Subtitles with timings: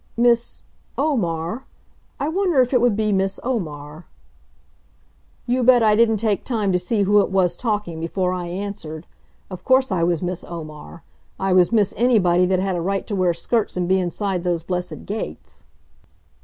[0.17, 0.63] "Miss
[0.97, 1.65] Omar
[2.19, 4.07] I wonder if it would be Miss Omar?"
[5.45, 9.05] You bet I didn't take time to see who it was talking before I answered.
[9.51, 11.03] Of course I was Miss Omar.
[11.39, 14.63] I was Miss Anybody that had a right to wear skirts and be inside those
[14.63, 15.65] blessed gates.